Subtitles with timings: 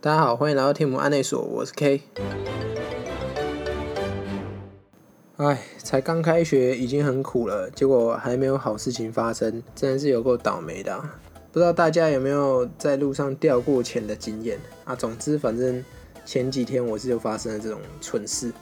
[0.00, 2.02] 大家好，欢迎来到天母安内所，我是 K。
[5.38, 11.18] 哎，才刚开学已经很苦了，结果还没有好事情发生，真的是有够倒霉的啊、
[11.50, 14.94] 不知道大家有没有在路上掉过钱的经验啊？
[14.94, 15.84] 总之，反正
[16.24, 18.52] 前几天我是就发生了这种蠢事。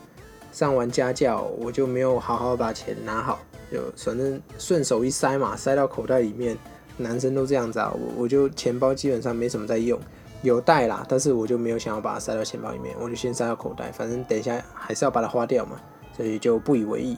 [0.53, 3.41] 上完家教，我就没有好好把钱拿好，
[3.71, 6.57] 就反正顺手一塞嘛，塞到口袋里面。
[6.98, 10.00] 男生都这样子啊，我我就钱包基本上没什么在用，
[10.46, 15.72] 有带啦，但是我就没有想要把它塞到钱包里面，我就先塞到口袋，反正等一下还是要把它花掉嘛，
[16.16, 17.16] 所以就不以为意。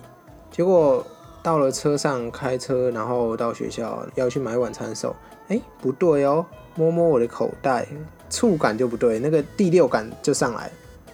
[0.50, 1.06] 结果
[1.42, 5.14] 到了车上开车，然后到学校要去买晚餐的时候，
[5.48, 6.44] 哎，不对哦，
[6.74, 7.86] 摸摸我的口袋，
[8.28, 10.70] 触感就不对，那个第六感就上来。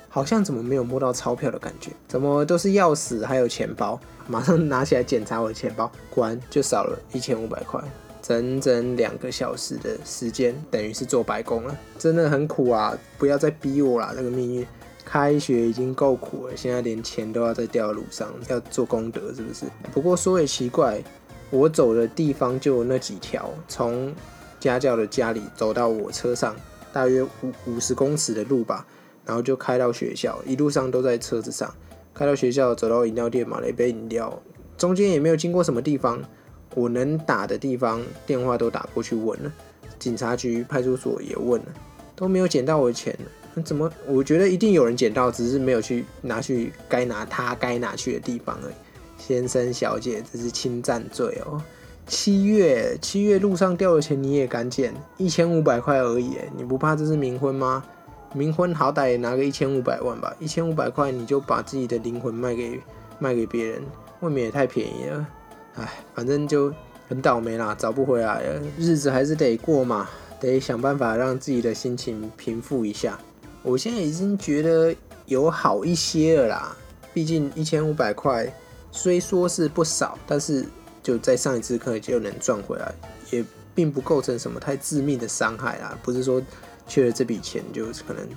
[0.09, 1.91] 好像怎么没有摸到钞票的感觉？
[2.07, 3.99] 怎么都是钥匙还有钱包？
[4.29, 7.83] 马上拿起来检查我的钱包，果然就少了一千五百块。
[8.27, 12.97] 整整两个小时的时间，等于是做白工了，真的很苦啊！
[13.19, 14.67] 不要再逼我啦，这个命运。
[15.05, 19.67] 开学已经够苦了，现在连钱都要在掉路上，要做功德是不是？
[19.93, 21.05] 不过说也奇怪，
[21.51, 24.15] 我走的地方就那几条，从
[24.59, 26.57] 家教的家里走到我车上，
[26.95, 27.29] 大约五
[27.67, 28.87] 五十公尺的路吧，
[29.27, 31.71] 然后就开到学校，一路上都在车子上。
[32.15, 34.43] 开到学校，走到饮料店买了一杯饮料，
[34.79, 36.23] 中间也没有经过什么地方。
[36.75, 39.53] 我能打的地方电话都打过去问了，
[39.99, 41.67] 警察局、派出所也问了，
[42.17, 43.17] 都没有捡到我的钱。
[43.65, 43.89] 怎么？
[44.09, 48.75] 我觉得一定有人捡到，只是没有去拿去该拿他该拿去的地方而已。
[49.17, 51.63] 先生、小姐，这是侵占罪哦。
[52.07, 54.93] 七月，七月路上掉的钱你也敢捡？
[55.19, 57.85] 一千五百块而已，你不怕这是冥婚吗？
[58.35, 62.81] 冥婚好歹也拿个一千五百万吧，一千五百块你就把自己的灵魂卖给
[63.21, 63.83] 卖给别人，
[64.19, 65.27] 未免也太便宜了。
[65.77, 66.73] 唉，反正就
[67.09, 70.09] 很倒霉啦，找不回来了，日子还是得过嘛，
[70.41, 73.19] 得想办法让自己的心情平复一下。
[73.63, 74.95] 我现在已经觉得
[75.27, 76.77] 有好一些了啦，
[77.13, 78.47] 毕竟一千五百块
[78.93, 80.65] 虽说是不少，但是
[81.03, 82.95] 就在上一次课就能赚回来，
[83.31, 83.45] 也
[83.75, 85.99] 并不构成什么太致命的伤害啊。
[86.03, 86.41] 不是说
[86.87, 88.29] 缺了这笔钱就可能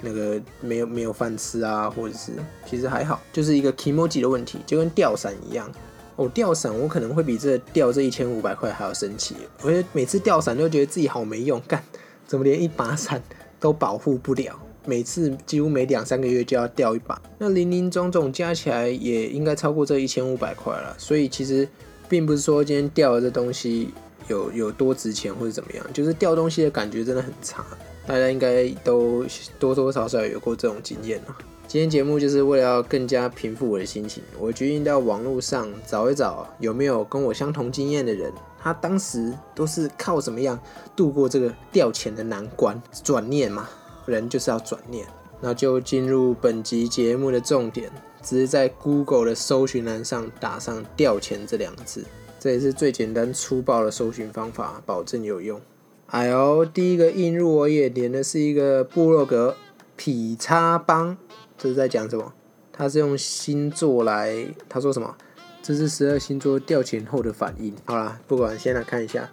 [0.00, 2.32] 那个没有没有饭吃啊，或者是
[2.64, 5.68] 其实还好，就是一个 emoji 的问题，就跟吊伞一样。
[6.16, 9.34] 我吊伞，我可能会比这掉这一千五百块还要生气。
[9.62, 11.82] 我觉得每次掉伞都觉得自己好没用，干
[12.26, 13.22] 怎么连一把伞
[13.58, 14.58] 都保护不了？
[14.86, 20.94] 每次几乎每两三个月就要掉一把，那零零总总加起来也应该超过这一千五百块了。
[20.98, 21.66] 所以其实
[22.08, 23.88] 并不是说今天掉的这东西
[24.28, 27.64] 有有多值钱或者怎么样，就是掉东西的感觉真的很差。
[28.06, 29.24] 大家应该都
[29.58, 31.36] 多多少少有过这种经验了。
[31.66, 38.32] 今天节目就是为了要更加平复我的心情，我决定到网络上找一找有没有跟我相同经验的人，
[38.62, 40.56] 他当时都是靠怎么样
[40.94, 42.80] 度过这个掉钱的难关？
[43.02, 43.68] 转念嘛，
[44.06, 45.04] 人就是要转念。
[45.40, 47.90] 那就进入本集节目的重点，
[48.22, 52.04] 只是在 Google 的搜寻栏上打上“掉钱”这两个字，
[52.38, 55.60] 这也是最简单粗暴的搜寻方法，保证有用。
[56.06, 59.56] 哎呦，第一个映入我眼帘的是一个部落格
[59.96, 61.16] “劈叉帮”。
[61.56, 62.32] 这是在讲什么？
[62.72, 65.14] 他是用星座来，他说什么？
[65.62, 67.72] 这是十二星座掉钱后的反应。
[67.84, 69.30] 好啦，不管，先来看一下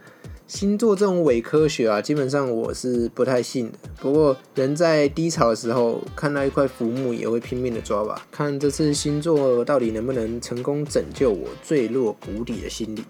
[0.48, 3.78] 星座这种伪科学啊，基本上我是不太信的。
[4.00, 13.04] 不过人在低潮的时候，看到一块浮木也会拼命的抓吧，看这次星座到底能不能成功拯救我坠落谷底的心灵。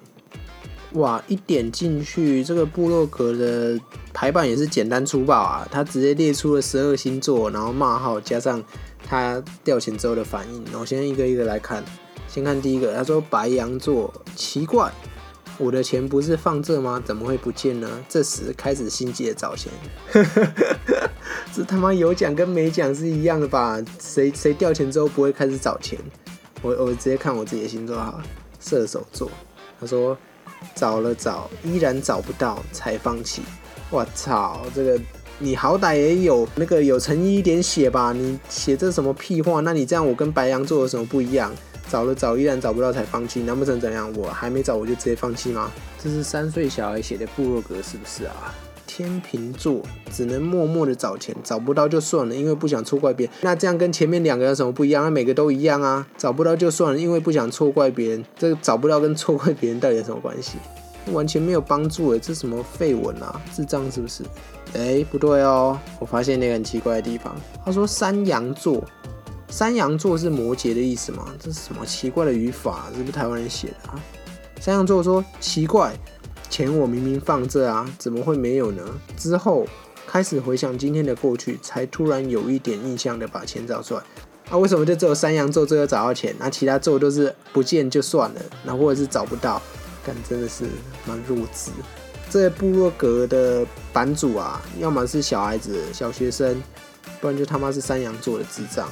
[0.94, 3.80] 哇，一点进去，这个部落格的
[4.14, 8.64] 排版也是简单粗暴啊，他直接列出了十二星座，然后冒号加上。
[9.12, 11.84] 他掉钱之后的反应，我先一个一个来看。
[12.30, 14.90] 先看第一个，他说白羊座奇怪，
[15.58, 17.04] 我的钱不是放这吗？
[17.06, 17.90] 怎么会不见呢？
[18.08, 19.70] 这时开始心急的找钱。
[21.52, 23.84] 这他妈有奖跟没奖是一样的吧？
[24.00, 26.00] 谁谁掉钱之后不会开始找钱？
[26.62, 28.24] 我我直接看我自己的星座哈，
[28.62, 29.30] 射手座。
[29.78, 30.18] 他说
[30.74, 33.42] 找了找，依然找不到，才放弃。
[33.90, 34.98] 我操，这个。
[35.44, 39.60] 你好歹也有那个有诚意一点写吧，你写这什么屁话？
[39.62, 41.52] 那你这样我跟白羊座有什么不一样？
[41.90, 44.14] 找了找依然找不到才放弃，难不成怎样？
[44.16, 45.72] 我还没找我就直接放弃吗？
[46.02, 48.54] 这是三岁小孩写的部落格是不是啊？
[48.86, 53.36] 天秤座只能默默的找钱，找不到就算了，因为不想错怪别人。
[53.42, 55.04] 那这样跟前面两个有什么不一样？
[55.04, 58.24] 那每个都一样啊，找不到就算了，因为不想错怪别人。
[58.38, 60.60] 这找不到跟错怪别人到底有什么关系？
[61.08, 63.42] 完全没有帮助诶，这什么废文啊？
[63.54, 64.24] 智障是不是？
[64.74, 67.36] 哎，不对哦，我发现那个很奇怪的地方。
[67.66, 68.84] 他说山羊座，
[69.50, 71.28] 山羊座是摩羯的意思吗？
[71.40, 72.86] 这是什么奇怪的语法？
[72.96, 74.00] 是不是台湾人写的啊？
[74.60, 75.94] 山羊座说奇怪，
[76.50, 78.84] 钱我明明放这啊，怎么会没有呢？
[79.18, 79.66] 之后
[80.08, 84.02] 开始回想今天的过去，才突然有一点印象的把钱找出来。
[84.50, 89.62] 啊，为什么就只有山羊座最后找到钱，那其他座都是不见就算了，那或者是找不到，
[90.06, 90.66] 但真的是
[91.06, 91.72] 蛮弱智。
[92.30, 96.62] 这部落格的版主啊，要么是小孩子、小学生，
[97.20, 98.90] 不然就他妈是山羊座的智障。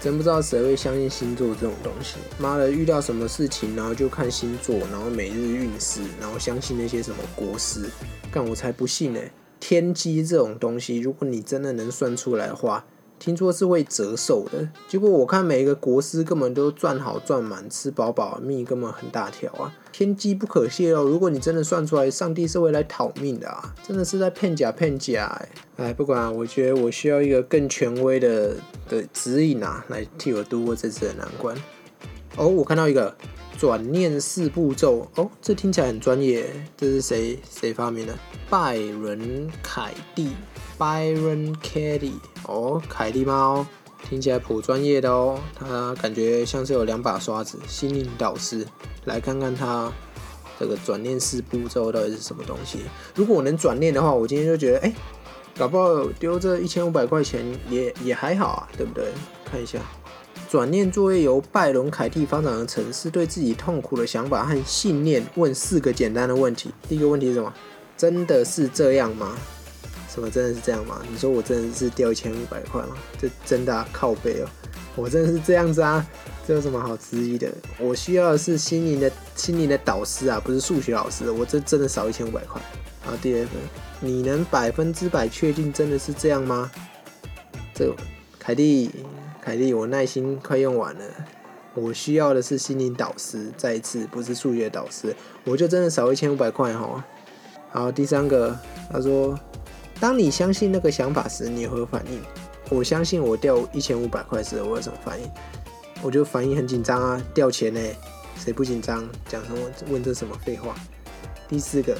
[0.00, 2.16] 真不知道谁会相信星座这种东西。
[2.38, 7.90] 妈的，遇到什么事情，然后就看星座，然后每日运势，然后相信那些什么国师，
[8.30, 9.20] 干我才不信呢！
[9.58, 12.84] 天机这种东西，如果你真的能算出来的话。
[13.18, 19.74] 听说是会折寿的，结果我看每一个国师根本都赚好赚满，吃饱饱，命根本很大条啊！
[19.92, 23.74] 天机不可泄露，如果你真的算出来，上帝是会来讨命的啊！
[23.86, 25.48] 真的是在骗假骗假哎！
[25.88, 28.56] 哎，不管，我觉得我需要一个更权威的
[28.88, 31.56] 的指引啊，来替我度过这次的难关。
[32.36, 33.14] 哦，我看到一个
[33.58, 38.14] 转念四步骤，哦，这听起来很专业，这是谁谁发明的？
[38.48, 40.30] 拜伦凯蒂。
[40.78, 42.12] Byron Kelly，
[42.44, 43.66] 哦，凯蒂猫，
[44.08, 45.40] 听起来颇专业的哦。
[45.58, 48.64] 他感觉像是有两把刷子，心灵导师。
[49.04, 49.90] 来看看他
[50.58, 52.80] 这个转念四步骤到底是什么东西。
[53.14, 54.94] 如果我能转念的话，我今天就觉得，哎，
[55.56, 59.06] 搞不好丢这一千五百块钱也也还好啊，对不对？
[59.44, 59.80] 看一下，
[60.48, 66.70] 转念作业由拜伦凯蒂发展而成，是对自己痛苦的想法和信念问四个简单的问题。
[66.88, 67.52] 第一个问题是什么？
[67.96, 69.36] 真的是这样吗？
[70.08, 71.02] 什么真的是这样吗？
[71.10, 72.96] 你说我真的是掉一千五百块吗？
[73.20, 74.48] 这真的靠背哦，
[74.96, 76.04] 我真的是这样子啊，
[76.46, 77.52] 这有什么好质疑的？
[77.78, 81.30] 我需要的是心灵的心灵的导师啊，不是数学老师。
[81.30, 82.60] 我这真的少一千五百块。
[83.02, 83.50] 好，第二个，
[84.00, 86.70] 你能百分之百确定真的是这样吗？
[87.74, 87.94] 这
[88.38, 88.90] 凯蒂，
[89.42, 91.02] 凯蒂，我耐心快用完了，
[91.74, 95.14] 我需要的是心灵导师，再一次不是数学导师，
[95.44, 97.04] 我就真的少一千五百块哈。
[97.70, 98.58] 好，第三个，
[98.90, 99.38] 他说。
[100.00, 102.20] 当你相信那个想法时，你会反应。
[102.70, 105.28] 我相信我掉一千五百块时，我有什么反应？
[106.02, 107.80] 我就反应很紧张啊，掉钱呢，
[108.36, 109.08] 谁不紧张？
[109.28, 109.58] 讲什么？
[109.90, 110.74] 问这什么废话？
[111.48, 111.96] 第四个，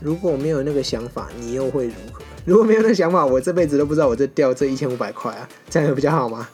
[0.00, 2.22] 如果没有那个想法，你又会如何？
[2.44, 6.48] 如果没有那个想法，我这辈子都不知道我这掉这一千五百块啊，这样有比较好吗？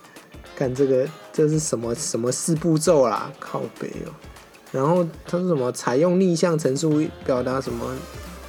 [0.54, 3.32] 看这个，这是什么什么四步骤啦？
[3.38, 4.12] 靠背哦。
[4.72, 5.72] 然后他说什么？
[5.72, 7.96] 采用逆向陈述表达什么？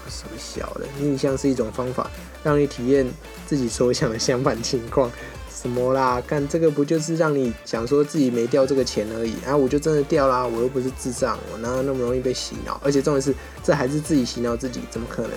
[0.10, 2.10] 什么小的逆向是一种方法，
[2.44, 3.08] 让你体验
[3.46, 5.12] 自己所想的相反情况。
[5.52, 6.22] 什么啦？
[6.26, 9.34] 干这个不就是让你想说自己没掉这个钱而已？
[9.46, 10.48] 啊，我就真的掉啦！
[10.48, 12.80] 我又不是智障，我哪有那么容易被洗脑？
[12.82, 15.32] 而且重点是，这还是自己洗脑自己，怎么可能？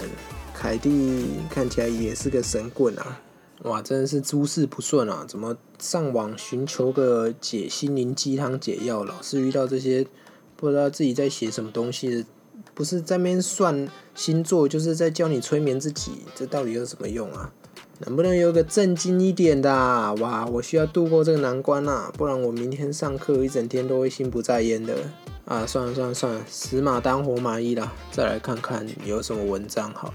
[0.54, 3.20] 凯蒂看起来也是个神棍啊！
[3.62, 5.24] 哇，真的是诸事不顺啊！
[5.26, 10.06] 怎么上网寻求个解心灵鸡汤解药，老是遇到这些
[10.54, 12.24] 不知道自己在写什么东西？
[12.74, 17.50] 不是在边算星座，就是在教你催眠自己，这到底有什么用啊？
[17.98, 19.70] 能不能有个正经一点的？
[20.20, 24.96] 哇，我需要度过这个难关啊，不然我明天上课一整天都会心不在焉的
[25.44, 25.64] 啊！
[25.66, 30.14] 算了算了算了，死马当活马医了，再来看看有什么文章好了。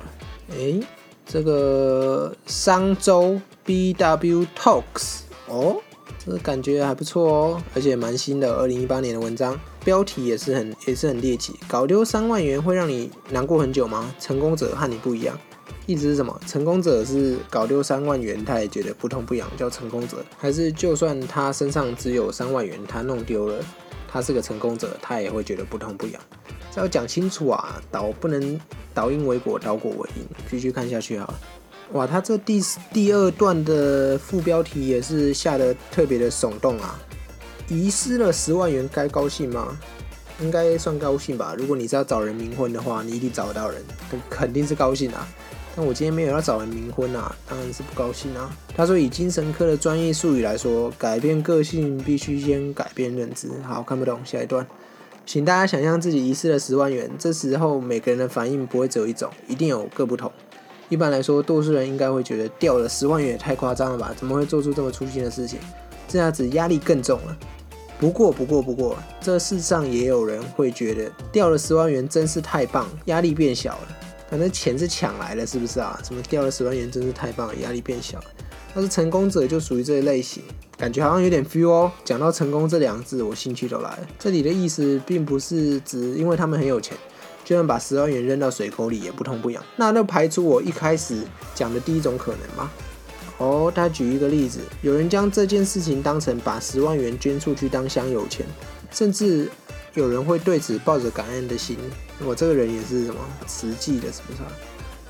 [0.57, 0.81] 诶，
[1.25, 5.77] 这个商周 BW Talks 哦。
[6.25, 9.57] 这感觉还不错哦，而且蛮新的，二零一八年的文章，
[9.87, 11.53] 标题也是很也是很猎奇。
[11.65, 14.13] 搞丢三万元会让你难过很久吗？
[14.19, 15.39] 成功者和你不一样，
[15.85, 16.37] 意思是什么？
[16.45, 23.63] 成功者是搞丢三万元，他也觉得不痛不痒，叫成功者；还是就算他身上只有三万元，他弄丢了，
[24.11, 26.21] 他是个成功者，他也会觉得不痛不痒？
[26.75, 28.59] 这要讲清楚啊，导不能
[28.93, 31.39] 导因为果，导果为因，继续看下去好了。
[31.93, 36.99] 哇，他这第第二段的副标题也是下的特别的耸动啊！
[37.69, 39.77] 遗失了十万元，该高兴吗？
[40.39, 41.55] 应该算高兴吧。
[41.57, 43.81] 如果你是要找人冥婚的话，你一定找得到人，
[44.29, 45.27] 肯定是高兴啊。
[45.75, 48.49] 但我今天没有要找人冥婚啊，当然是不高兴啊。
[48.75, 53.49] 他说，以精神科的专业术语来说，改变个性必须先改变认知。
[53.63, 54.65] 好，看不懂，下一段，
[55.25, 60.31] 请大家想象自己遗失了十万元，这时候每个人的反应不会只有一种，一定有各不同。
[60.89, 64.13] 一般来说，多数人应该会觉得掉了十万元也太夸张了吧？
[64.15, 65.59] 怎么会做出这么粗心的事情？
[66.07, 67.37] 这样子压力更重了。
[67.99, 73.87] 不过，不过，不过，这世上也有人会觉得掉了十万元真是太棒，压力变小了。
[74.29, 75.99] 反正钱是抢来的，是不是啊？
[76.03, 78.25] 怎么掉了十万元真是太棒，压力变小了？
[78.75, 80.43] 要是成功者就属于这一类型，
[80.77, 81.91] 感觉好像有点 feel 哦。
[82.05, 84.07] 讲到成功这两个字，我兴趣都来了。
[84.19, 86.95] 这里的意思并不是指因为他们很有钱。
[87.43, 91.15] 就算把十万元扔到水沟里也不痛不痒，那就排除我一开始
[91.55, 92.69] 讲的第一种可能吗？
[93.37, 98.45] 哦，他举一个例子，有人将这件事情当成把十万元捐出去当香油钱，
[98.91, 99.49] 甚至
[99.93, 101.77] 有人会对此抱着感恩的心。
[102.25, 104.39] 我这个人也是什么实际的，是不是？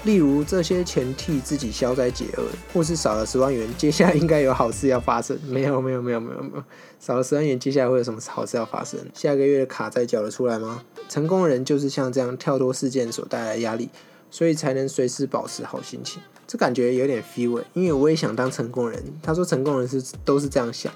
[0.03, 5.38] 例如这些钱替自己消灾解厄，或是少了十万元，接下来应该有好事要发生。
[5.48, 6.63] 没有没有没有没有没有，
[7.00, 9.00] 少了十万元，接下来会有什么好事要发生？
[9.13, 10.84] 下个月的卡债缴得出来吗？
[11.10, 13.89] 成功人就是像这样跳脱事件所带来的压力，
[14.29, 16.22] 所以才能随时保持好心情。
[16.46, 19.03] 这感觉有点 feel，因为我也想当成功人。
[19.22, 20.91] 他说成功人是都是这样想。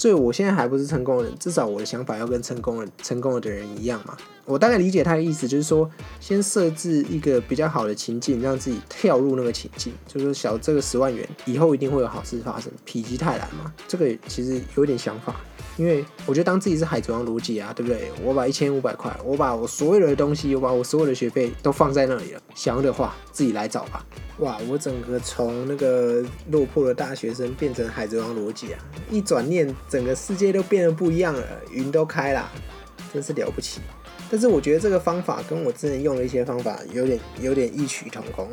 [0.00, 4.16] 所以我现在还不是成功人，至少我的想法要跟成功人、成功了的人一样嘛。
[4.46, 5.88] 我大概理解他的意思，就是说
[6.18, 13.70] 先设置一个比较好的情境，让自己跳入那个情境，就是说小这个十万元以后一定会有好事发生，否极泰来嘛。
[13.86, 15.36] 这个其实有点想法，
[15.76, 18.10] 因为我觉得当自己是海贼王逻辑啊，对不对？
[18.24, 24.02] 我把一千五百块，我把我所有的东西，我把我所有的学费都放在那里了，想要的话自己来找吧。
[24.40, 24.58] 哇！
[24.68, 28.78] 我整个从那个落魄的大学生变成海贼王逻辑啊！
[29.10, 32.50] 一转念，整个世界都变得不一样了，云都开了，
[33.12, 33.80] 真是了不起。
[34.30, 38.48] 但是我觉得这个方法跟我之前用的一些方法有点有点异曲同工。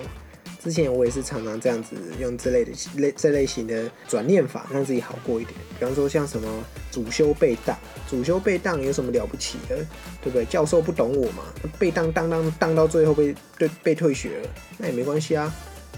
[0.62, 5.56] 之前我也是常常这样子用这类的类这类型的转念法，让自己好过一点。
[5.80, 6.50] 比方说像什么
[6.92, 7.78] 主修被当，
[8.10, 9.78] 主修被当有什么了不起的，
[10.22, 10.44] 对不对？
[10.46, 11.44] 教授不懂我嘛，
[11.80, 15.54] 被当当当当到最后被对被退学了，那也没关系啊。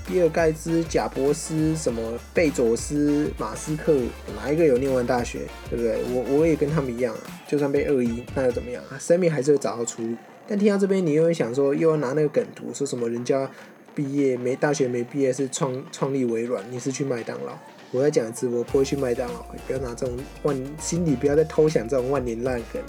[0.09, 2.01] 比尔盖茨、贾伯斯、什么
[2.33, 3.95] 贝佐斯、马斯克，
[4.35, 5.41] 哪一个有念完大学？
[5.69, 6.01] 对不对？
[6.11, 8.83] 我我也跟他们一样啊，就算被恶意，那又怎么样？
[8.99, 10.15] 生命还是会找到出路。
[10.47, 13.47] 但听到这边，你又会想说，又要拿那个梗图，说什么人家
[13.93, 17.53] 毕业没大学没毕业是创创立微软，你是去麦当劳？
[17.91, 22.81] 我在讲一次，我不会去麦当劳，不要拿这种万心里不要再偷想这种万年烂梗，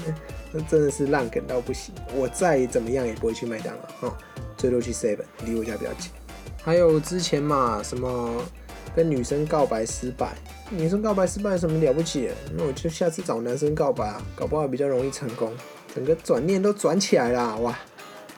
[0.53, 1.95] 那真的是烂梗到不行。
[2.15, 4.19] 我再怎么样也不会去麦当劳啊，
[4.57, 6.11] 最多去 Seven，离我家比较近。
[6.63, 8.43] 还有之前嘛，什么
[8.95, 10.37] 跟女生告白失败，
[10.71, 12.29] 女生告白失败有什么了不起？
[12.55, 15.53] 那我就下次找男生告白啊，搞不好比较容易成功。
[15.95, 17.77] 整个转念都转起来了，哇，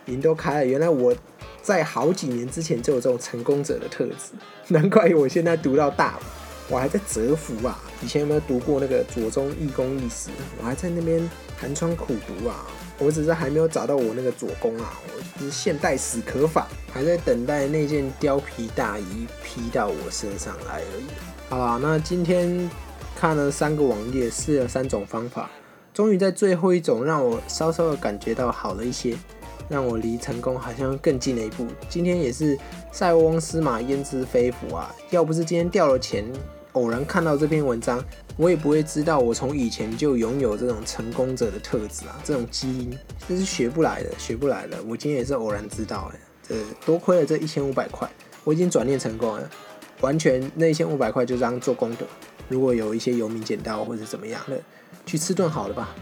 [0.07, 0.65] 云都开了。
[0.67, 1.15] 原来我
[1.63, 4.33] 在好几年之前就有这种成功者的特质，
[4.69, 6.23] 难怪我现在读到大了，
[6.69, 7.79] 我还在蛰伏啊。
[8.03, 10.31] 以前有没有读过那个左宗义公义史？
[10.61, 12.67] 我还在那边寒窗苦读啊。
[13.03, 21.05] 我只是还没有找到我那个左公啊，我是现代史可法，还在等待那件貂皮大衣披到我身上来而已。
[21.49, 22.71] 好啦，那今天
[23.17, 25.51] 看了三个网页，试了三种方法，
[25.93, 29.17] 终于在最后一种让我稍稍的感觉到好了一些，
[29.69, 31.67] 让我离成功好像更近了一步。
[31.89, 32.57] 今天也是
[32.93, 36.25] 塞翁失马焉知非福啊，要不是今天掉了钱。
[36.73, 38.03] 偶然看到这篇文章，
[38.37, 42.99] 我也不会知道我从以前就拥有这种成功者的特质啊，这种基因
[43.29, 44.79] 这是学不来的，学不来的。
[44.85, 48.11] 我今天也是偶然知道，的，这多亏了这一千五百块，
[48.45, 49.51] 我已经转念成功了，
[50.01, 52.07] 完全那一千五百块就当做功德。
[52.49, 54.59] 如果有一些游民捡到或者怎么样的，
[55.05, 55.95] 去吃顿好的吧，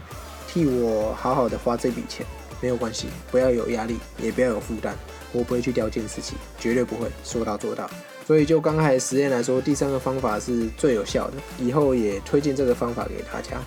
[0.47, 2.25] 替我好好的花这笔钱，
[2.61, 4.95] 没有关系，不要有压力，也不要有负担，
[5.33, 7.89] 我不会去掉件事情，绝对不会，说到做到。
[8.31, 11.33] 所以就刚开始实验来说，第三个方法是最有效的。
[11.59, 13.61] 以后也推荐这个方法给大家。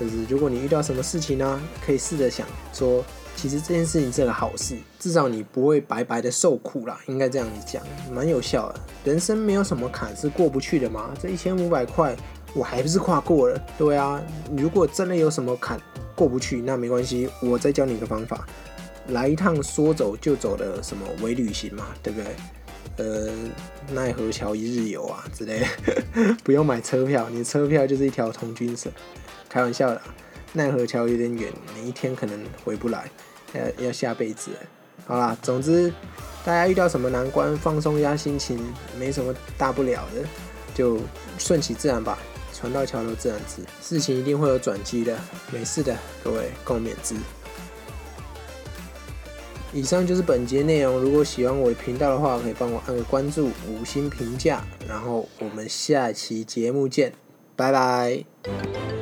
[0.00, 3.04] 就是如果你遇到什么事情呢，可以试着想说，
[3.36, 6.98] 其实这件事情是个好事，至少你不会白白的受苦啦。
[7.06, 7.80] 应该这样子讲，
[8.12, 8.80] 蛮有效的。
[9.04, 11.14] 人生没有什么坎是过不去的嘛。
[11.22, 12.16] 这一千五百块，
[12.54, 13.56] 我还不是跨过了？
[13.78, 14.20] 对啊，
[14.56, 15.80] 如果真的有什么坎
[16.16, 18.44] 过不去，那没关系，我再教你一个方法，
[19.10, 22.34] 来一趟说走就走的什么微旅行嘛，对不对？
[22.96, 23.32] 呃，
[23.92, 25.64] 奈何桥一日游啊之类，
[26.42, 28.90] 不用买车票，你车票就是一条童军绳。
[29.48, 30.02] 开玩笑的，
[30.52, 33.10] 奈何桥有点远，你一天可能回不来，
[33.54, 34.50] 要要下辈子。
[35.06, 35.92] 好啦，总之
[36.44, 38.58] 大家遇到什么难关，放松一下心情，
[38.98, 40.22] 没什么大不了的，
[40.74, 40.98] 就
[41.38, 42.18] 顺其自然吧。
[42.52, 45.16] 船到桥头自然直，事情一定会有转机的，
[45.52, 47.14] 没事的，各位共勉之。
[49.72, 50.98] 以上就是本节内容。
[50.98, 54.64] 如果喜欢我的频道的话，可以帮我按个关注、五星评价。
[54.88, 57.12] 然后我们下期节目见，
[57.54, 58.97] 拜拜。